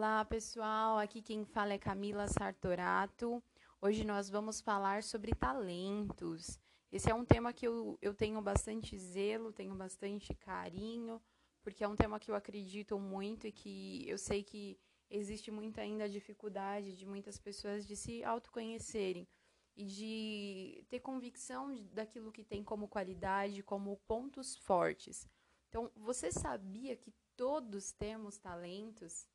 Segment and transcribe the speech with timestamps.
[0.00, 0.96] Olá, pessoal.
[0.96, 3.44] Aqui quem fala é Camila Sartorato.
[3.82, 6.58] Hoje nós vamos falar sobre talentos.
[6.90, 11.20] Esse é um tema que eu, eu tenho bastante zelo, tenho bastante carinho,
[11.62, 14.80] porque é um tema que eu acredito muito e que eu sei que
[15.10, 19.28] existe muita ainda dificuldade de muitas pessoas de se autoconhecerem
[19.76, 25.28] e de ter convicção daquilo que tem como qualidade, como pontos fortes.
[25.68, 29.28] Então, você sabia que todos temos talentos?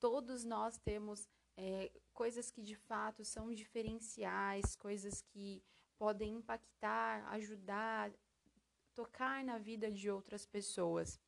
[0.00, 5.62] Todos nós temos é, coisas que de fato são diferenciais, coisas que
[5.98, 8.10] podem impactar, ajudar,
[8.94, 11.20] tocar na vida de outras pessoas.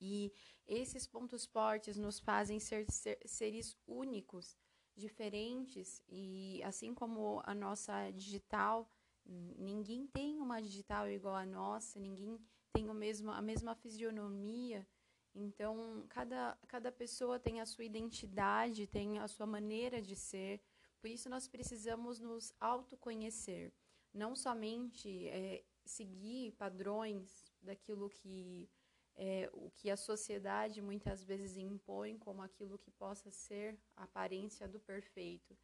[0.00, 0.32] E
[0.66, 4.56] esses pontos fortes nos fazem ser, ser seres únicos,
[4.96, 8.90] diferentes, e assim como a nossa digital,
[9.24, 12.38] ninguém tem uma digital igual a nossa, ninguém
[12.72, 14.86] tem o mesmo, a mesma fisionomia.
[15.34, 20.60] Então, cada, cada pessoa tem a sua identidade, tem a sua maneira de ser.
[21.00, 23.72] Por isso, nós precisamos nos autoconhecer.
[24.12, 28.68] Não somente é, seguir padrões daquilo que,
[29.16, 34.66] é, o que a sociedade muitas vezes impõe como aquilo que possa ser a aparência
[34.66, 35.56] do perfeito,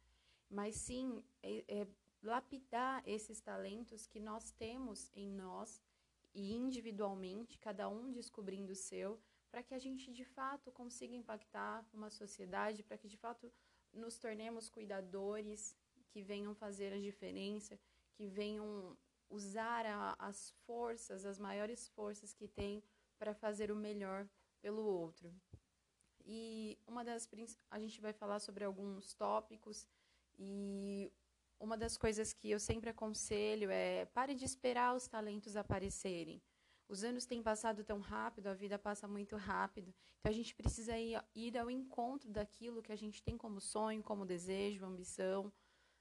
[0.49, 1.87] mas sim é, é
[2.21, 5.81] lapidar esses talentos que nós temos em nós
[6.33, 9.19] e individualmente, cada um descobrindo o seu,
[9.55, 13.49] para que a gente de fato consiga impactar uma sociedade, para que de fato
[13.93, 15.73] nos tornemos cuidadores
[16.09, 17.79] que venham fazer a diferença,
[18.15, 18.97] que venham
[19.29, 22.83] usar a, as forças, as maiores forças que tem
[23.17, 24.27] para fazer o melhor
[24.61, 25.33] pelo outro.
[26.25, 27.25] E uma das
[27.71, 29.87] a gente vai falar sobre alguns tópicos
[30.37, 31.09] e
[31.57, 36.41] uma das coisas que eu sempre aconselho é pare de esperar os talentos aparecerem.
[36.87, 39.93] Os anos têm passado tão rápido, a vida passa muito rápido.
[40.19, 44.03] Então a gente precisa ir, ir ao encontro daquilo que a gente tem como sonho,
[44.03, 45.51] como desejo, ambição,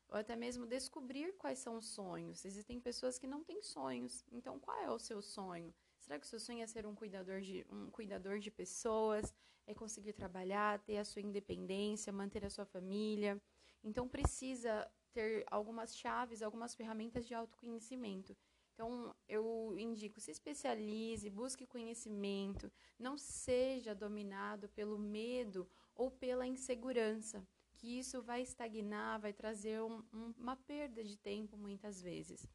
[0.08, 2.44] ou até mesmo descobrir quais são os sonhos.
[2.44, 4.24] Existem pessoas que não têm sonhos.
[4.30, 5.74] Então qual é o seu sonho?
[5.98, 9.32] Será que o seu sonho é ser um cuidador de, um cuidador de pessoas?
[9.66, 13.40] É conseguir trabalhar, ter a sua independência, manter a sua família?
[13.82, 18.36] Então precisa ter algumas chaves, algumas ferramentas de autoconhecimento.
[18.74, 27.46] Então, eu indico, se especialize, busque conhecimento, não seja dominado pelo medo ou pela insegurança,
[27.76, 32.48] que isso vai estagnar, vai trazer um, um, uma perda de tempo muitas vezes.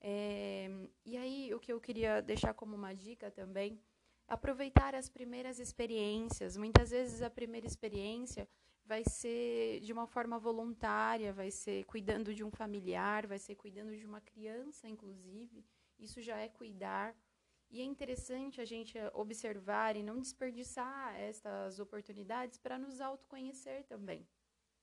[0.00, 0.70] É,
[1.04, 3.78] e aí, o que eu queria deixar como uma dica também,
[4.26, 6.56] aproveitar as primeiras experiências.
[6.56, 8.48] Muitas vezes a primeira experiência
[8.88, 13.94] vai ser de uma forma voluntária, vai ser cuidando de um familiar, vai ser cuidando
[13.94, 15.62] de uma criança, inclusive.
[15.98, 17.14] Isso já é cuidar.
[17.70, 24.26] E é interessante a gente observar e não desperdiçar estas oportunidades para nos autoconhecer também.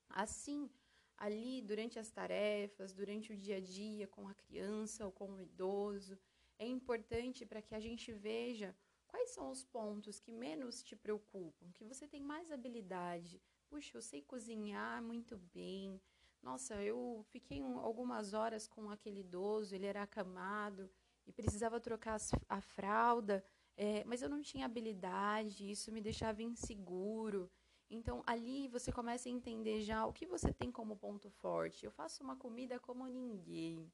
[0.07, 0.69] Assim,
[1.17, 5.41] ali durante as tarefas, durante o dia a dia com a criança ou com o
[5.41, 6.15] idoso,
[6.59, 8.75] é importante para que a gente veja
[9.07, 13.41] quais são os pontos que menos te preocupam, que você tem mais habilidade,
[13.75, 15.99] puxa, eu sei cozinhar muito bem.
[16.41, 20.89] Nossa, eu fiquei um, algumas horas com aquele idoso, ele era acamado
[21.27, 23.43] e precisava trocar a fralda,
[23.75, 27.51] é, mas eu não tinha habilidade, isso me deixava inseguro.
[27.89, 31.85] Então, ali você começa a entender já o que você tem como ponto forte.
[31.85, 33.91] Eu faço uma comida como ninguém.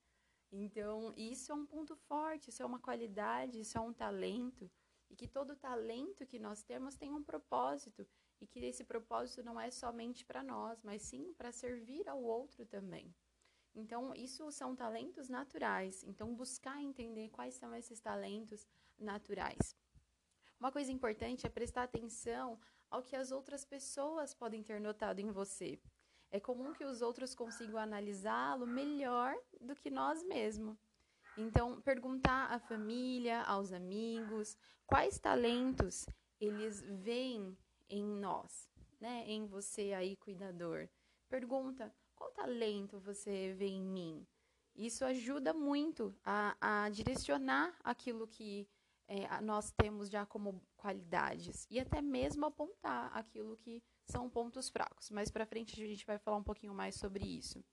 [0.52, 4.70] Então, isso é um ponto forte, isso é uma qualidade, isso é um talento.
[5.10, 8.08] E que todo talento que nós temos tem um propósito
[8.42, 12.66] e que esse propósito não é somente para nós, mas sim para servir ao outro
[12.66, 13.14] também.
[13.74, 16.04] Então, isso são talentos naturais.
[16.04, 18.68] Então, buscar entender quais são esses talentos
[19.00, 19.76] naturais.
[20.60, 22.60] Uma coisa importante é prestar atenção
[22.90, 25.80] ao que as outras pessoas podem ter notado em você.
[26.30, 30.78] É comum que os outros consigam analisá-lo melhor do que nós mesmos.
[31.38, 36.06] Então, perguntar à família, aos amigos, quais talentos
[36.40, 37.58] eles veem
[37.92, 39.24] em nós, né?
[39.28, 40.90] Em você aí, cuidador.
[41.30, 44.26] Pergunta: qual talento você vê em mim?
[44.76, 48.68] Isso ajuda muito a, a direcionar aquilo que
[49.08, 55.10] é, nós temos já como qualidades e até mesmo apontar aquilo que são pontos fracos.
[55.10, 57.64] Mais para frente a gente vai falar um pouquinho mais sobre isso.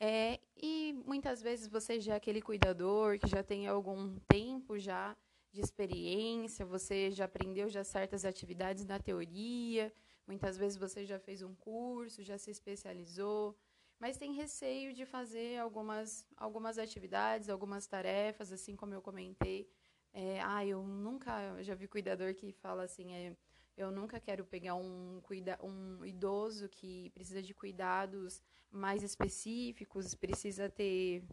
[0.00, 5.16] É, e muitas vezes você já é aquele cuidador que já tem algum tempo já
[5.52, 9.92] de experiência, você já aprendeu já certas atividades na teoria,
[10.26, 13.56] muitas vezes você já fez um curso, já se especializou,
[13.98, 19.68] mas tem receio de fazer algumas, algumas atividades, algumas tarefas, assim como eu comentei.
[20.12, 23.36] É, ah, eu nunca eu já vi cuidador que fala assim, é,
[23.76, 30.68] Eu nunca quero pegar um, cuida um idoso que precisa de cuidados mais específicos, precisa
[30.68, 31.24] ter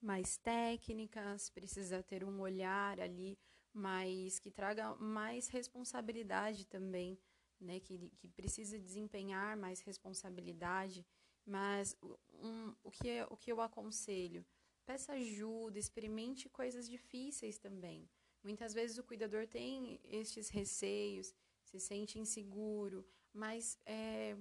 [0.00, 3.38] mais técnicas, precisa ter um olhar ali
[3.72, 7.18] mais que traga mais responsabilidade também,
[7.60, 7.80] né?
[7.80, 11.06] Que, que precisa desempenhar mais responsabilidade.
[11.44, 11.96] Mas
[12.32, 14.44] um, o, que, o que eu aconselho?
[14.84, 18.08] Peça ajuda, experimente coisas difíceis também.
[18.42, 24.36] Muitas vezes o cuidador tem estes receios, se sente inseguro, mas é,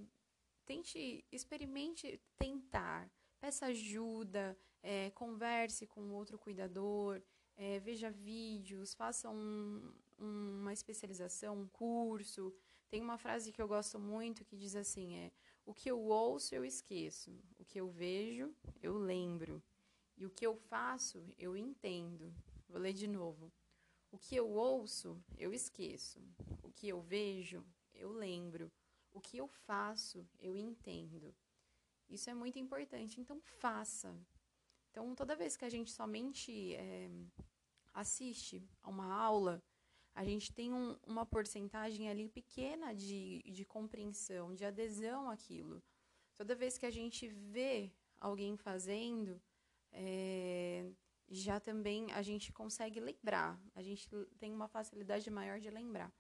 [0.66, 7.22] tente, experimente tentar, peça ajuda, é, converse com outro cuidador,
[7.56, 12.54] é, veja vídeos, faça um, uma especialização, um curso.
[12.90, 15.32] Tem uma frase que eu gosto muito que diz assim: é
[15.66, 19.62] o que eu ouço eu esqueço, o que eu vejo eu lembro
[20.16, 22.34] e o que eu faço eu entendo.
[22.70, 23.52] Vou ler de novo.
[24.12, 26.20] O que eu ouço, eu esqueço.
[26.64, 28.72] O que eu vejo, eu lembro.
[29.12, 31.36] O que eu faço, eu entendo.
[32.10, 33.20] Isso é muito importante.
[33.20, 34.18] Então, faça.
[34.92, 37.10] Então, toda vez que a gente somente é,
[37.94, 39.62] assiste a uma aula,
[40.16, 45.84] a gente tem um, uma porcentagem ali pequena de, de compreensão, de adesão àquilo.
[46.36, 49.40] Toda vez que a gente vê alguém fazendo,
[49.92, 50.90] é,
[51.30, 54.10] já também a gente consegue lembrar, a gente
[54.40, 56.12] tem uma facilidade maior de lembrar.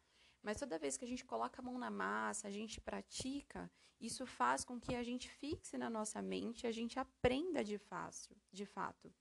[0.41, 3.69] Mas toda vez que a gente coloca a mão na massa, a gente pratica,
[3.99, 8.35] isso faz com que a gente fixe na nossa mente, a gente aprenda de fácil,
[8.51, 9.13] de fato.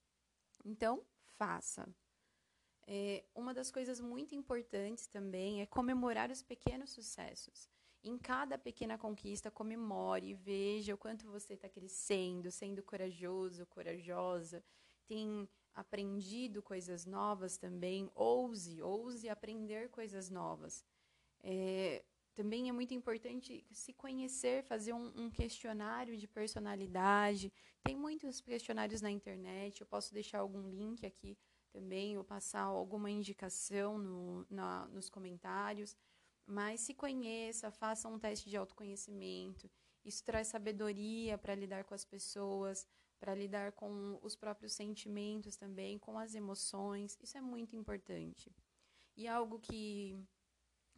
[0.65, 1.05] Então,
[1.37, 1.89] faça.
[2.87, 7.69] É, uma das coisas muito importantes também é comemorar os pequenos sucessos.
[8.05, 14.63] Em cada pequena conquista, comemore, veja o quanto você está crescendo, sendo corajoso, corajosa,
[15.09, 20.85] tem aprendido coisas novas também, ouse, ouse aprender coisas novas.
[21.43, 22.05] É,
[22.35, 27.51] também é muito importante se conhecer, fazer um, um, questionário de personalidade.
[27.83, 31.39] Tem muitos questionários na internet, eu posso deixar algum link aqui
[31.73, 35.97] também, ou passar alguma indicação no, na, nos comentários.
[36.47, 39.71] Mas se conheça, faça um teste de autoconhecimento.
[40.05, 42.87] Isso traz sabedoria para lidar com as pessoas,
[43.19, 47.19] para lidar com os próprios sentimentos também, com as emoções.
[47.21, 48.55] Isso é muito importante.
[49.17, 50.23] E algo que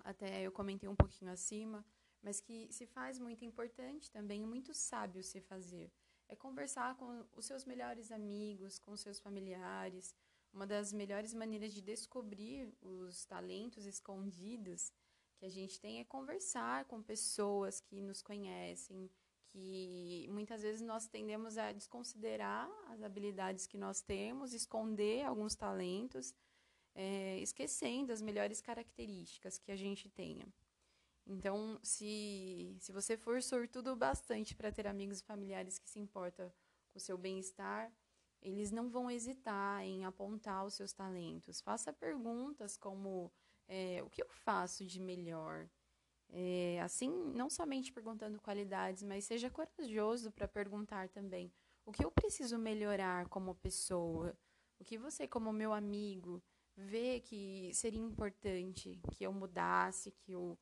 [0.04, 1.84] até eu comentei um pouquinho acima,
[2.22, 5.92] mas que se faz muito importante também, muito sábio se fazer,
[6.28, 10.14] é conversar com os seus melhores amigos, com os seus familiares.
[10.52, 14.92] Uma das melhores maneiras de descobrir os talentos escondidos
[15.36, 19.10] que a gente tem é conversar com pessoas que nos conhecem,
[19.50, 26.34] que muitas vezes nós tendemos a desconsiderar as habilidades que nós temos, esconder alguns talentos,
[26.98, 30.52] é, esquecendo as melhores características que a gente tenha.
[31.24, 36.52] Então, se, se você for sortudo bastante para ter amigos e familiares que se importam
[36.90, 37.92] com o seu bem-estar,
[38.42, 41.60] eles não vão hesitar em apontar os seus talentos.
[41.60, 43.30] Faça perguntas como
[43.68, 45.70] é, o que eu faço de melhor?
[46.30, 51.52] É, assim, não somente perguntando qualidades, mas seja corajoso para perguntar também
[51.86, 54.36] o que eu preciso melhorar como pessoa,
[54.80, 56.42] o que você, como meu amigo,
[56.78, 60.56] vê que seria importante que eu mudasse, que eu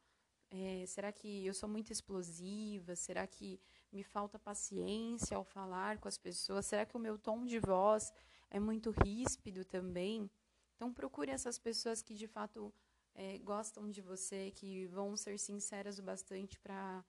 [0.48, 2.94] é, será que eu sou muito explosiva?
[2.94, 3.60] Será que
[3.92, 6.66] me falta paciência ao falar com as pessoas?
[6.66, 8.12] Será que o meu tom de voz
[8.48, 10.30] é muito ríspido também?
[10.74, 12.72] Então procure essas pessoas que de fato
[13.14, 17.04] é, gostam de você, que vão ser sinceras o bastante para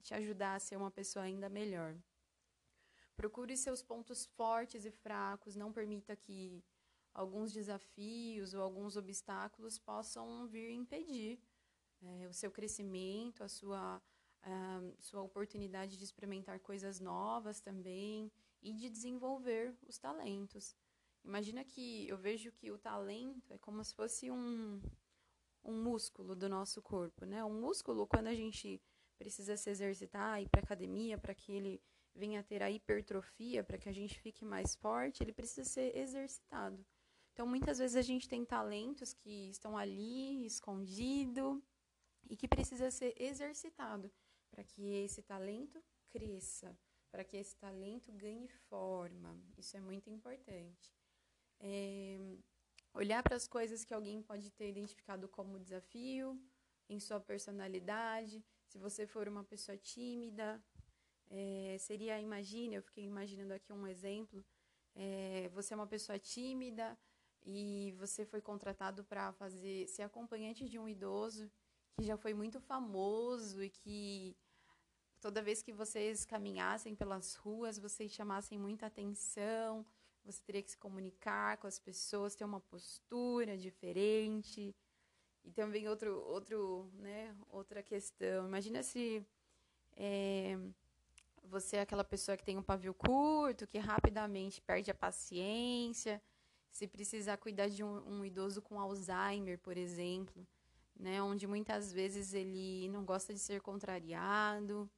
[0.00, 1.96] te ajudar a ser uma pessoa ainda melhor.
[3.16, 6.62] Procure seus pontos fortes e fracos, não permita que
[7.18, 11.40] alguns desafios ou alguns obstáculos possam vir impedir
[12.00, 14.00] é, o seu crescimento, a sua,
[14.40, 18.30] a sua oportunidade de experimentar coisas novas também
[18.62, 20.76] e de desenvolver os talentos.
[21.24, 24.80] Imagina que eu vejo que o talento é como se fosse um,
[25.64, 27.44] um músculo do nosso corpo, né?
[27.44, 28.80] Um músculo, quando a gente
[29.18, 31.82] precisa se exercitar, ir para academia para que ele
[32.14, 35.96] venha a ter a hipertrofia, para que a gente fique mais forte, ele precisa ser
[35.96, 36.86] exercitado.
[37.38, 41.62] Então, muitas vezes a gente tem talentos que estão ali, escondido,
[42.28, 44.10] e que precisa ser exercitado
[44.50, 45.80] para que esse talento
[46.10, 46.76] cresça,
[47.12, 49.40] para que esse talento ganhe forma.
[49.56, 50.92] Isso é muito importante.
[51.60, 52.18] É,
[52.92, 56.42] olhar para as coisas que alguém pode ter identificado como desafio
[56.88, 58.44] em sua personalidade.
[58.66, 60.60] Se você for uma pessoa tímida,
[61.30, 64.44] é, seria, imagine, eu fiquei imaginando aqui um exemplo,
[64.92, 66.98] é, você é uma pessoa tímida
[67.44, 71.50] e você foi contratado para fazer ser acompanhante de um idoso
[71.96, 74.36] que já foi muito famoso e que
[75.20, 79.84] toda vez que vocês caminhassem pelas ruas, vocês chamassem muita atenção,
[80.24, 84.74] você teria que se comunicar com as pessoas, ter uma postura diferente.
[85.44, 88.46] E também outro, outro, né, outra questão.
[88.46, 89.24] Imagina se
[89.96, 90.58] é,
[91.44, 96.22] você é aquela pessoa que tem um pavio curto, que rapidamente perde a paciência,
[96.78, 100.46] se precisar cuidar de um, um idoso com Alzheimer, por exemplo,
[100.94, 104.88] né, onde muitas vezes ele não gosta de ser contrariado,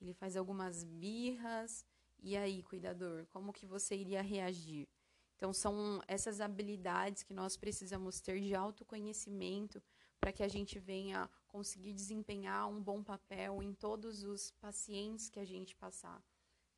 [0.00, 1.86] ele faz algumas birras.
[2.20, 4.88] E aí, cuidador, como que você iria reagir?
[5.36, 9.80] Então, são essas habilidades que nós precisamos ter de autoconhecimento
[10.18, 15.38] para que a gente venha conseguir desempenhar um bom papel em todos os pacientes que
[15.38, 16.20] a gente passar.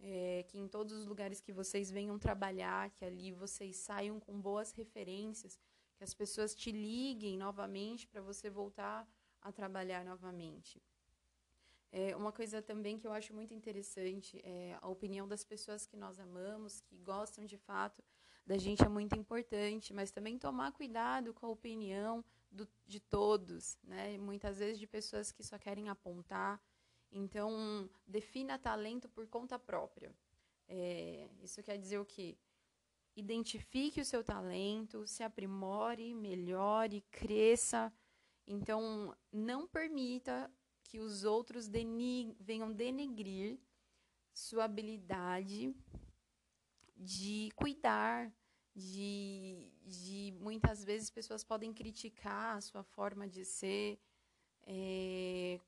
[0.02, 4.40] É, que em todos os lugares que vocês venham trabalhar, que ali vocês saiam com
[4.40, 5.60] boas referências,
[5.96, 9.06] que as pessoas te liguem novamente para você voltar
[9.42, 10.82] a trabalhar novamente.
[11.92, 15.96] É, uma coisa também que eu acho muito interessante é a opinião das pessoas que
[15.96, 18.02] nós amamos, que gostam de fato
[18.46, 23.78] da gente é muito importante, mas também tomar cuidado com a opinião do, de todos,
[23.84, 24.18] né?
[24.18, 26.60] Muitas vezes de pessoas que só querem apontar.
[27.12, 30.14] Então, defina talento por conta própria.
[30.68, 32.36] É, isso quer dizer o quê?
[33.16, 37.92] Identifique o seu talento, se aprimore, melhore, cresça.
[38.46, 40.50] Então, não permita
[40.84, 43.58] que os outros denig venham denegrir
[44.32, 45.74] sua habilidade
[46.96, 48.32] de cuidar,
[48.74, 53.98] de, de muitas vezes pessoas podem criticar a sua forma de ser,
[54.62, 55.60] é,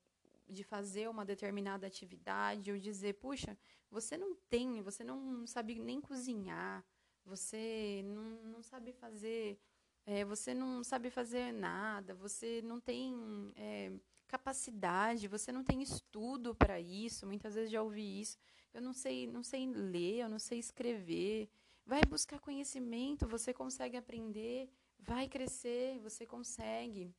[0.53, 3.57] de fazer uma determinada atividade, ou dizer, puxa,
[3.91, 6.85] você não tem, você não sabe nem cozinhar,
[7.25, 9.59] você não, não sabe fazer,
[10.05, 13.93] é, você não sabe fazer nada, você não tem é,
[14.33, 17.27] capacidade, você não tem estudo para isso.
[17.27, 18.39] Muitas vezes já ouvi isso.
[18.73, 21.51] Eu não sei, não sei ler, eu não sei escrever.
[21.85, 27.15] Vai buscar conhecimento, você consegue aprender, vai crescer, você consegue.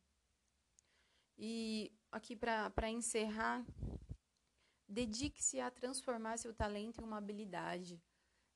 [1.37, 3.65] E aqui para encerrar,
[4.87, 8.01] dedique-se a transformar seu talento em uma habilidade.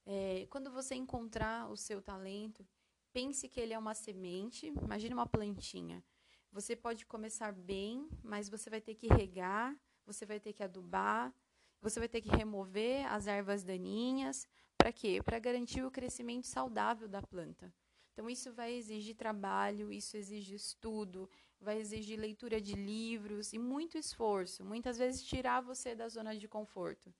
[0.05, 2.65] É, quando você encontrar o seu talento,
[3.11, 6.03] pense que ele é uma semente, imagine uma plantinha.
[6.51, 11.33] Você pode começar bem, mas você vai ter que regar, você vai ter que adubar,
[11.81, 14.47] você vai ter que remover as ervas daninhas.
[14.77, 15.21] Para quê?
[15.23, 17.73] Para garantir o crescimento saudável da planta.
[18.17, 21.29] Então, isso vai exigir trabalho, isso exige estudo,
[21.61, 24.65] vai exigir leitura de livros e muito esforço.
[24.65, 27.13] Muitas vezes, tirar você da zona de conforto.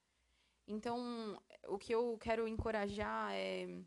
[0.68, 3.80] Então, o que eu quero encorajar é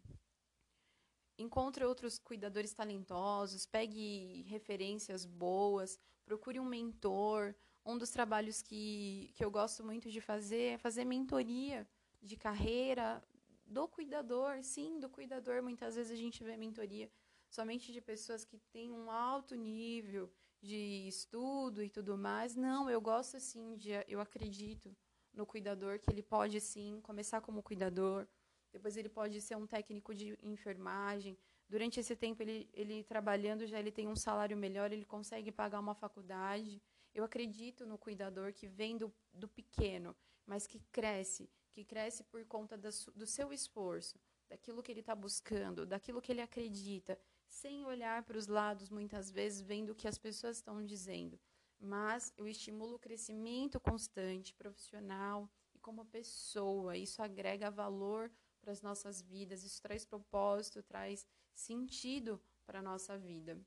[1.36, 7.56] encontre outros cuidadores talentosos, pegue referências boas, procure um mentor.
[7.84, 11.88] Um dos trabalhos que, que eu gosto muito de fazer é fazer mentoria
[12.22, 13.20] de carreira
[13.70, 15.62] do cuidador, sim, do cuidador.
[15.62, 17.08] Muitas vezes a gente vê mentoria
[17.48, 20.28] somente de pessoas que têm um alto nível
[20.60, 22.56] de estudo e tudo mais.
[22.56, 24.94] Não, eu gosto sim de, eu acredito
[25.32, 28.26] no cuidador que ele pode sim começar como cuidador,
[28.72, 31.38] depois ele pode ser um técnico de enfermagem.
[31.68, 35.78] Durante esse tempo, ele, ele trabalhando, já ele tem um salário melhor, ele consegue pagar
[35.78, 36.82] uma faculdade.
[37.14, 41.48] Eu acredito no cuidador que vem do, do pequeno, mas que cresce,
[41.80, 44.18] que cresce por conta do seu esforço,
[44.48, 47.18] daquilo que ele está buscando, daquilo que ele acredita,
[47.48, 51.40] sem olhar para os lados, muitas vezes, vendo o que as pessoas estão dizendo.
[51.78, 56.96] Mas eu estimulo o crescimento constante, profissional e como pessoa.
[56.96, 63.16] Isso agrega valor para as nossas vidas, isso traz propósito, traz sentido para a nossa
[63.16, 63.58] vida.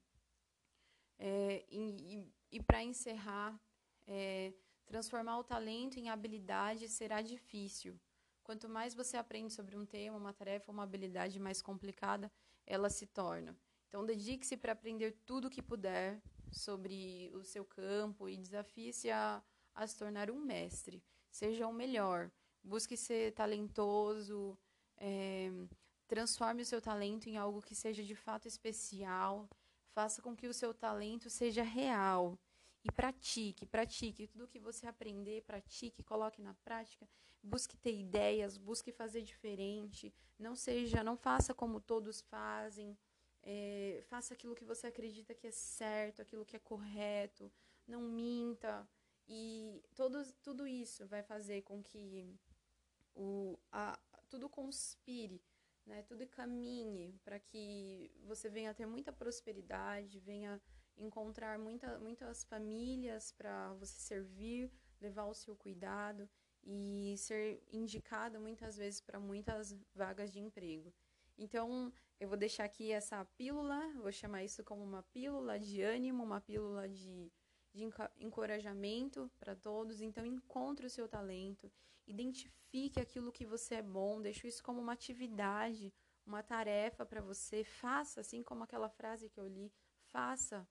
[1.17, 1.81] É, e,
[2.17, 3.59] e, e para encerrar,
[4.05, 4.53] é,
[4.85, 7.99] transformar o talento em habilidade será difícil.
[8.43, 12.31] Quanto mais você aprende sobre um tema, uma tarefa, uma habilidade mais complicada,
[12.65, 13.57] ela se torna.
[13.87, 16.21] Então, dedique-se para aprender tudo o que puder
[16.51, 19.41] sobre o seu campo e desafie-se a,
[19.73, 21.03] a se tornar um mestre.
[21.29, 22.31] Seja o melhor.
[22.63, 24.57] Busque ser talentoso,
[24.97, 25.51] é,
[26.07, 29.49] transforme o seu talento em algo que seja de fato especial.
[29.93, 32.37] Faça com que o seu talento seja real.
[32.83, 34.27] E pratique, pratique.
[34.27, 37.07] Tudo que você aprender, pratique, coloque na prática.
[37.41, 40.13] Busque ter ideias, busque fazer diferente.
[40.37, 42.97] Não seja, não faça como todos fazem.
[43.41, 47.51] É, faça aquilo que você acredita que é certo, aquilo que é correto.
[47.87, 48.87] Não minta.
[49.27, 52.37] E todos, tudo isso vai fazer com que
[53.15, 53.97] o, a,
[54.29, 55.41] tudo conspire,
[55.85, 56.03] né?
[56.03, 60.61] Tudo caminhe para que você venha ter muita prosperidade, venha
[60.97, 64.71] encontrar muita, muitas famílias para você servir,
[65.01, 66.29] levar o seu cuidado
[66.63, 70.93] e ser indicada muitas vezes para muitas vagas de emprego.
[71.37, 76.23] Então, eu vou deixar aqui essa pílula, vou chamar isso como uma pílula de ânimo,
[76.23, 77.31] uma pílula de,
[77.73, 77.83] de
[78.17, 79.99] encorajamento para todos.
[79.99, 81.71] Então, encontre o seu talento,
[82.07, 85.93] identifique aquilo que você é bom, deixe isso como uma atividade,
[86.25, 89.71] uma tarefa para você, faça, assim como aquela frase que eu li,
[90.05, 90.67] faça.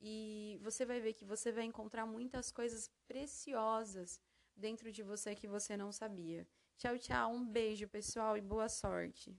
[0.00, 4.20] E você vai ver que você vai encontrar muitas coisas preciosas
[4.56, 6.46] dentro de você que você não sabia.
[6.76, 9.34] Tchau, tchau, um beijo, pessoal, e boa sorte.